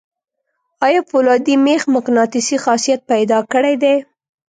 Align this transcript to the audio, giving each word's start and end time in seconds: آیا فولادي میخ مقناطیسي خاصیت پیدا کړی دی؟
آیا 0.85 1.01
فولادي 1.09 1.55
میخ 1.65 1.81
مقناطیسي 1.95 2.57
خاصیت 2.65 3.01
پیدا 3.11 3.39
کړی 3.53 3.75
دی؟ 3.83 3.95